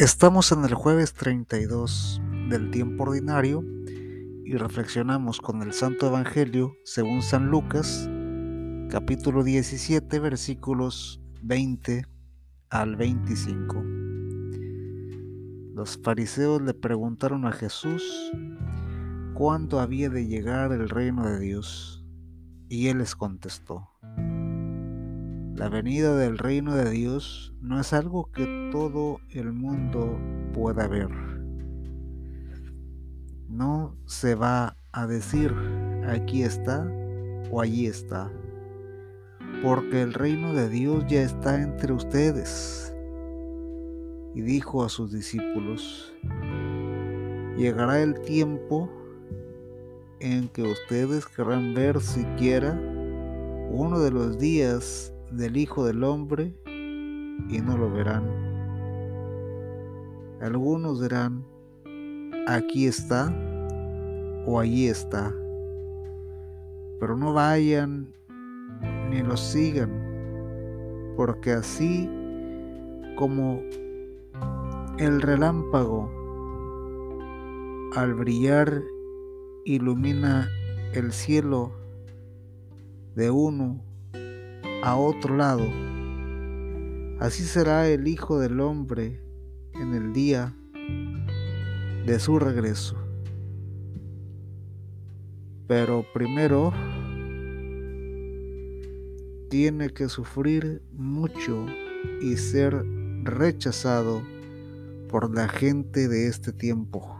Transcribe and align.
Estamos 0.00 0.50
en 0.50 0.64
el 0.64 0.72
jueves 0.72 1.12
32 1.12 2.22
del 2.48 2.70
tiempo 2.70 3.02
ordinario 3.02 3.62
y 4.46 4.56
reflexionamos 4.56 5.42
con 5.42 5.60
el 5.60 5.74
Santo 5.74 6.06
Evangelio 6.06 6.74
según 6.84 7.20
San 7.20 7.48
Lucas, 7.48 8.08
capítulo 8.88 9.44
17, 9.44 10.18
versículos 10.18 11.20
20 11.42 12.06
al 12.70 12.96
25. 12.96 13.84
Los 15.74 16.00
fariseos 16.02 16.62
le 16.62 16.72
preguntaron 16.72 17.44
a 17.44 17.52
Jesús 17.52 18.32
cuándo 19.34 19.80
había 19.80 20.08
de 20.08 20.26
llegar 20.26 20.72
el 20.72 20.88
reino 20.88 21.28
de 21.28 21.40
Dios 21.40 22.02
y 22.70 22.86
él 22.86 23.00
les 23.00 23.14
contestó. 23.14 23.90
La 25.60 25.68
venida 25.68 26.16
del 26.16 26.38
reino 26.38 26.74
de 26.74 26.88
Dios 26.88 27.52
no 27.60 27.78
es 27.78 27.92
algo 27.92 28.32
que 28.32 28.70
todo 28.72 29.20
el 29.28 29.52
mundo 29.52 30.18
pueda 30.54 30.88
ver. 30.88 31.10
No 33.46 33.94
se 34.06 34.34
va 34.34 34.78
a 34.90 35.06
decir 35.06 35.54
aquí 36.08 36.44
está 36.44 36.90
o 37.50 37.60
allí 37.60 37.84
está, 37.84 38.32
porque 39.62 40.00
el 40.00 40.14
reino 40.14 40.54
de 40.54 40.70
Dios 40.70 41.04
ya 41.06 41.20
está 41.20 41.60
entre 41.60 41.92
ustedes. 41.92 42.96
Y 44.34 44.40
dijo 44.40 44.82
a 44.82 44.88
sus 44.88 45.12
discípulos, 45.12 46.14
llegará 47.58 48.00
el 48.00 48.18
tiempo 48.22 48.88
en 50.20 50.48
que 50.48 50.62
ustedes 50.62 51.26
querrán 51.26 51.74
ver 51.74 52.00
siquiera 52.00 52.80
uno 53.70 54.00
de 54.00 54.10
los 54.10 54.38
días 54.38 55.12
del 55.30 55.56
Hijo 55.56 55.84
del 55.84 56.02
Hombre 56.04 56.54
y 57.48 57.60
no 57.60 57.76
lo 57.76 57.90
verán. 57.90 58.24
Algunos 60.40 61.00
dirán, 61.00 61.44
aquí 62.46 62.86
está 62.86 63.34
o 64.46 64.58
allí 64.58 64.88
está, 64.88 65.34
pero 66.98 67.16
no 67.16 67.32
vayan 67.32 68.12
ni 69.10 69.22
lo 69.22 69.36
sigan, 69.36 69.90
porque 71.16 71.52
así 71.52 72.08
como 73.16 73.60
el 74.98 75.20
relámpago 75.20 76.10
al 77.94 78.14
brillar 78.14 78.82
ilumina 79.64 80.48
el 80.94 81.12
cielo 81.12 81.72
de 83.14 83.30
uno 83.30 83.89
a 84.82 84.96
otro 84.96 85.36
lado. 85.36 85.68
Así 87.18 87.44
será 87.44 87.88
el 87.88 88.08
Hijo 88.08 88.38
del 88.38 88.60
Hombre 88.60 89.20
en 89.74 89.94
el 89.94 90.12
día 90.12 90.54
de 92.06 92.18
su 92.18 92.38
regreso. 92.38 92.96
Pero 95.66 96.04
primero 96.14 96.72
tiene 99.50 99.90
que 99.90 100.08
sufrir 100.08 100.82
mucho 100.92 101.66
y 102.22 102.36
ser 102.36 102.84
rechazado 103.24 104.22
por 105.08 105.34
la 105.34 105.48
gente 105.48 106.08
de 106.08 106.28
este 106.28 106.52
tiempo. 106.52 107.18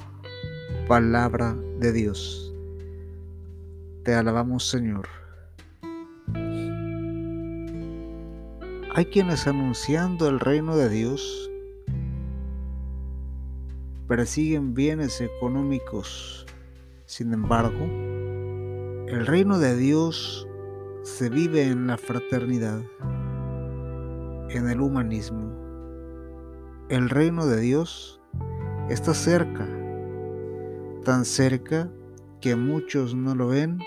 Palabra 0.88 1.54
de 1.78 1.92
Dios. 1.92 2.54
Te 4.04 4.14
alabamos 4.14 4.66
Señor. 4.66 5.19
Hay 8.92 9.04
quienes 9.04 9.46
anunciando 9.46 10.28
el 10.28 10.40
reino 10.40 10.76
de 10.76 10.88
Dios 10.88 11.48
persiguen 14.08 14.74
bienes 14.74 15.20
económicos. 15.20 16.44
Sin 17.06 17.32
embargo, 17.32 17.84
el 19.06 19.26
reino 19.26 19.60
de 19.60 19.76
Dios 19.76 20.48
se 21.04 21.28
vive 21.28 21.68
en 21.68 21.86
la 21.86 21.98
fraternidad, 21.98 22.82
en 24.48 24.68
el 24.68 24.80
humanismo. 24.80 25.54
El 26.88 27.10
reino 27.10 27.46
de 27.46 27.60
Dios 27.60 28.20
está 28.88 29.14
cerca, 29.14 29.68
tan 31.04 31.24
cerca 31.24 31.88
que 32.40 32.56
muchos 32.56 33.14
no 33.14 33.36
lo 33.36 33.46
ven 33.46 33.78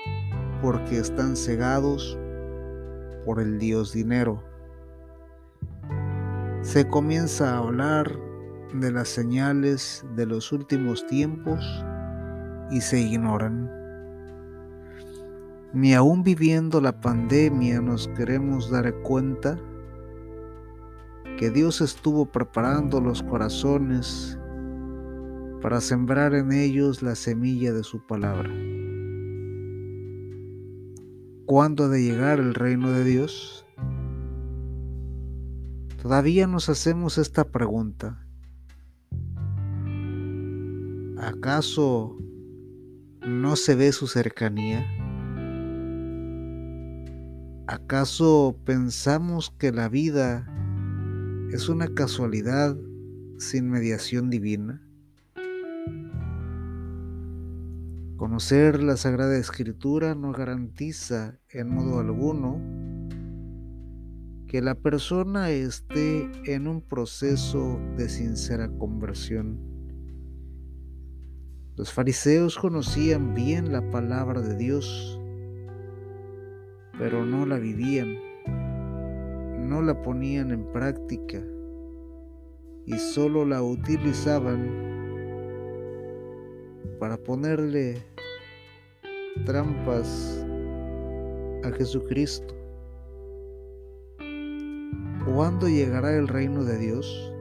porque 0.61 0.97
están 0.97 1.35
cegados 1.35 2.17
por 3.25 3.41
el 3.41 3.59
Dios 3.59 3.91
dinero 3.91 4.52
se 6.63 6.87
comienza 6.87 7.53
a 7.53 7.57
hablar 7.57 8.17
de 8.73 8.89
las 8.89 9.09
señales 9.09 10.05
de 10.15 10.25
los 10.25 10.53
últimos 10.53 11.05
tiempos 11.07 11.59
y 12.71 12.79
se 12.79 13.01
ignoran. 13.01 13.69
Ni 15.73 15.93
aún 15.93 16.23
viviendo 16.23 16.79
la 16.79 17.01
pandemia 17.01 17.81
nos 17.81 18.07
queremos 18.09 18.71
dar 18.71 18.93
cuenta 19.01 19.59
que 21.37 21.49
Dios 21.49 21.81
estuvo 21.81 22.25
preparando 22.25 23.01
los 23.01 23.21
corazones 23.23 24.39
para 25.61 25.81
sembrar 25.81 26.33
en 26.33 26.53
ellos 26.53 27.03
la 27.03 27.15
semilla 27.15 27.73
de 27.73 27.83
su 27.83 27.99
palabra. 28.07 28.49
¿Cuándo 31.45 31.85
ha 31.85 31.87
de 31.89 32.01
llegar 32.01 32.39
el 32.39 32.53
reino 32.53 32.89
de 32.91 33.03
Dios? 33.03 33.65
Todavía 36.03 36.47
nos 36.47 36.67
hacemos 36.67 37.17
esta 37.17 37.45
pregunta. 37.45 38.27
¿Acaso 41.17 42.17
no 43.25 43.55
se 43.55 43.75
ve 43.75 43.93
su 43.93 44.07
cercanía? 44.07 44.85
¿Acaso 47.67 48.57
pensamos 48.65 49.49
que 49.57 49.71
la 49.71 49.87
vida 49.87 50.45
es 51.53 51.69
una 51.69 51.87
casualidad 51.87 52.75
sin 53.37 53.69
mediación 53.69 54.29
divina? 54.29 54.85
Conocer 58.17 58.83
la 58.83 58.97
Sagrada 58.97 59.37
Escritura 59.37 60.15
no 60.15 60.33
garantiza 60.33 61.39
en 61.47 61.69
modo 61.73 62.01
alguno 62.01 62.82
que 64.53 64.61
la 64.61 64.75
persona 64.75 65.49
esté 65.49 66.29
en 66.45 66.67
un 66.67 66.79
proceso 66.79 67.79
de 67.97 68.07
sincera 68.07 68.69
conversión. 68.77 69.59
Los 71.75 71.91
fariseos 71.91 72.59
conocían 72.59 73.33
bien 73.33 73.73
la 73.73 73.89
palabra 73.89 74.41
de 74.41 74.55
Dios, 74.55 75.19
pero 76.99 77.25
no 77.25 77.47
la 77.47 77.57
vivían, 77.57 78.15
no 79.67 79.81
la 79.81 79.99
ponían 80.03 80.51
en 80.51 80.71
práctica 80.71 81.41
y 82.85 82.93
solo 82.99 83.45
la 83.45 83.63
utilizaban 83.63 84.69
para 86.99 87.17
ponerle 87.17 88.03
trampas 89.45 90.45
a 91.63 91.71
Jesucristo. 91.71 92.62
¿Cuándo 95.25 95.69
llegará 95.69 96.17
el 96.17 96.27
reino 96.27 96.65
de 96.65 96.77
Dios? 96.77 97.33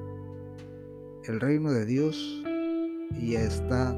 El 1.25 1.41
reino 1.41 1.73
de 1.73 1.85
Dios 1.85 2.41
ya 3.21 3.41
está 3.41 3.93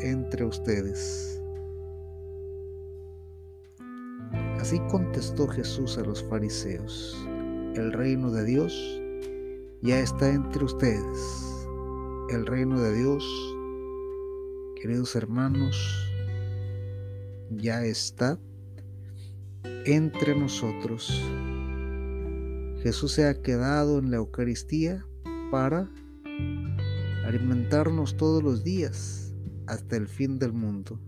entre 0.00 0.46
ustedes. 0.46 1.38
Así 4.58 4.80
contestó 4.90 5.46
Jesús 5.48 5.98
a 5.98 6.02
los 6.02 6.24
fariseos. 6.24 7.14
El 7.74 7.92
reino 7.92 8.30
de 8.30 8.44
Dios 8.46 9.02
ya 9.82 10.00
está 10.00 10.30
entre 10.30 10.64
ustedes. 10.64 11.68
El 12.30 12.46
reino 12.46 12.80
de 12.80 12.94
Dios, 12.94 13.22
queridos 14.80 15.14
hermanos, 15.14 16.10
ya 17.50 17.84
está 17.84 18.38
entre 19.84 20.34
nosotros. 20.34 21.22
Jesús 22.82 23.12
se 23.12 23.26
ha 23.26 23.42
quedado 23.42 23.98
en 23.98 24.10
la 24.10 24.16
Eucaristía 24.16 25.06
para 25.50 25.90
alimentarnos 27.26 28.16
todos 28.16 28.42
los 28.42 28.64
días 28.64 29.34
hasta 29.66 29.96
el 29.96 30.08
fin 30.08 30.38
del 30.38 30.54
mundo. 30.54 30.98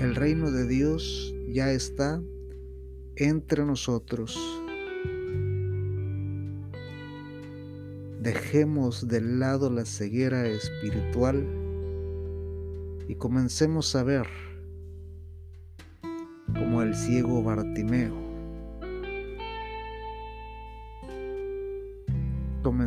El 0.00 0.14
reino 0.14 0.52
de 0.52 0.68
Dios 0.68 1.34
ya 1.48 1.72
está 1.72 2.22
entre 3.16 3.64
nosotros. 3.64 4.38
Dejemos 8.22 9.08
de 9.08 9.20
lado 9.22 9.68
la 9.68 9.84
ceguera 9.84 10.46
espiritual 10.46 11.44
y 13.08 13.16
comencemos 13.16 13.96
a 13.96 14.04
ver 14.04 14.28
como 16.54 16.82
el 16.82 16.94
ciego 16.94 17.42
Bartimeo 17.42 18.29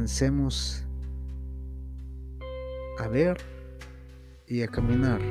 comencemos 0.04 0.84
a 3.00 3.08
ver 3.08 3.38
y 4.48 4.62
a 4.62 4.68
caminar 4.68 5.22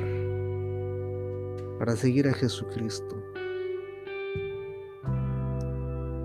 para 1.77 1.95
seguir 1.95 2.27
a 2.27 2.33
Jesucristo. 2.33 3.23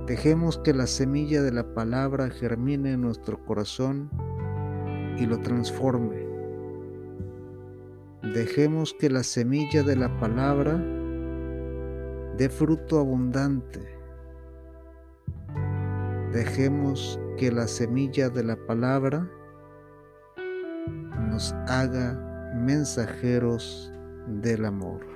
Dejemos 0.07 0.57
que 0.57 0.73
la 0.73 0.87
semilla 0.87 1.43
de 1.43 1.53
la 1.53 1.75
palabra 1.75 2.31
germine 2.31 2.93
en 2.93 3.03
nuestro 3.03 3.45
corazón 3.45 4.09
y 5.19 5.27
lo 5.27 5.39
transforme. 5.41 6.27
Dejemos 8.33 8.95
que 8.99 9.11
la 9.11 9.25
semilla 9.25 9.83
de 9.83 9.97
la 9.97 10.19
palabra 10.19 10.83
dé 12.39 12.49
fruto 12.49 12.99
abundante. 12.99 13.81
Dejemos 16.33 17.21
que 17.39 17.53
la 17.53 17.69
semilla 17.69 18.29
de 18.29 18.43
la 18.43 18.57
palabra 18.67 19.31
nos 21.31 21.53
haga 21.69 22.53
mensajeros 22.57 23.93
del 24.27 24.65
amor. 24.65 25.07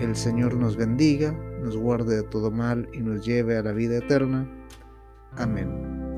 El 0.00 0.16
Señor 0.16 0.54
nos 0.54 0.76
bendiga, 0.76 1.32
nos 1.62 1.76
guarde 1.76 2.16
de 2.16 2.22
todo 2.22 2.50
mal 2.50 2.88
y 2.94 3.00
nos 3.00 3.26
lleve 3.26 3.58
a 3.58 3.62
la 3.62 3.72
vida 3.72 3.98
eterna. 3.98 4.48
Amén. 5.36 6.08